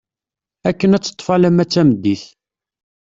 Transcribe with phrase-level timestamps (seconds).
[0.69, 2.23] Akken ad teṭṭef alamma d tameddit.